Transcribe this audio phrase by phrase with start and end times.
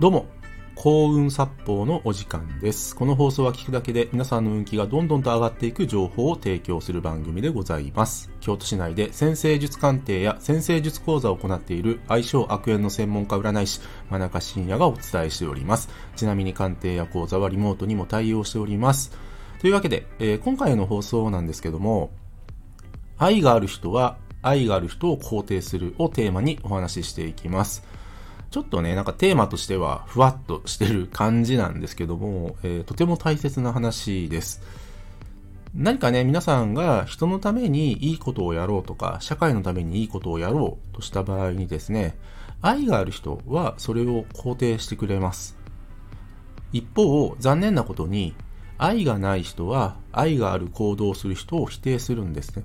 [0.00, 0.26] どうも、
[0.76, 2.94] 幸運殺法のお時間です。
[2.94, 8.30] この放送は聞くだけで皆さんの運気がどんどんと上がっていく情報を提供する番組でございます。
[8.40, 15.88] 京都市内で先生術鑑定や先生術講座を行っている相性悪縁の専門家占い師、真中信也がお伝えしております。
[16.14, 19.10] ちなみに鑑定や講座はリモートにも対応しております。
[19.60, 22.12] というわけで、えー今回の放送なんですけども、
[23.16, 27.97] 愛がある人は愛がある人を肯定するをテーマにお話ししていきます。
[28.50, 34.62] ちょっとね、なんかテーマとしてはふわっとしてる感じなんですけども、えーとても大切な話です。
[35.74, 42.16] 何かね、皆さんが人のためにいいことをやろうとか、社会のためにいいことをやろうとした場合にですね、
[42.62, 45.58] 愛がある人はそれを肯定してくれます。
[46.72, 48.34] 一方、残念なことに、
[48.78, 52.64] 愛がない人は愛がある行動をする人を否定するんですね。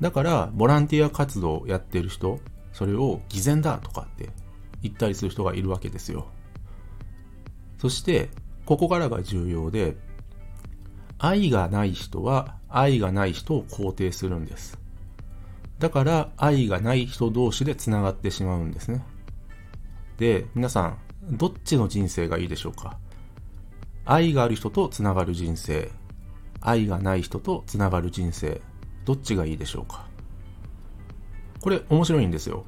[0.00, 2.40] だから、ボランティア活動をやってる人、
[2.72, 4.30] それを偽善だとかって
[4.82, 6.28] 言ったりする人がいるわけですよ。
[7.78, 8.30] そして、
[8.64, 9.96] ここからが重要で、
[11.18, 14.78] 愛がない人は愛がない人を肯定するんです。
[15.78, 19.04] だから、愛がない人同士で繋がってしまうんですね。
[20.18, 20.98] で、皆さん、
[21.30, 22.98] どっちの人生がいいでしょうか？
[24.04, 25.90] 愛がある人と繋がる人生、
[26.60, 28.60] 愛がない人と繋がる人生、
[29.04, 30.06] どっちがいいでしょうか？
[31.60, 32.64] これ面白いんですよ。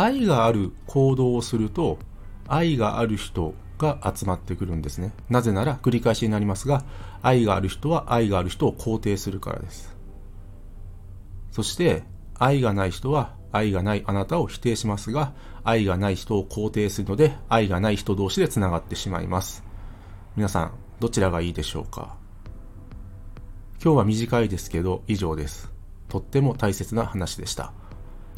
[0.00, 1.98] 愛がある行動をすると、
[2.46, 5.12] 愛がある人が集まってくるんですね。
[5.28, 6.84] なぜなら繰り返しになりますが、
[7.20, 9.96] 愛がある人は愛がある人を肯定するからです。
[11.50, 12.04] そして、
[12.38, 15.32] 愛がない人は愛がないあなたを否定しますが、
[15.64, 19.64] 愛がない人を肯定するので、愛がない人同士で繋がってしまいます。
[20.36, 22.14] 皆さん、どちらがいいでしょうか？
[23.82, 25.72] 今日は短いですけど、以上です。
[26.08, 27.72] とっても大切な話でした。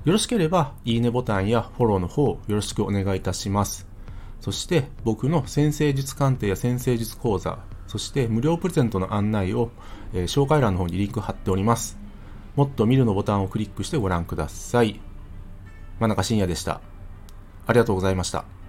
[0.04, 3.86] よろしければ、いいねボタンやフォローの方、よろしくお願いいたします。
[4.40, 9.70] そして、僕の先生術鑑定や先生術講座、そして無料プレゼントの案内を、
[10.14, 11.98] えー紹介欄の方にリンク貼っております。
[12.56, 15.00] もっと見るのボタンをクリックしてご覧ください。
[15.98, 16.80] 真中信也でした。
[17.66, 18.59] ありがとうございました。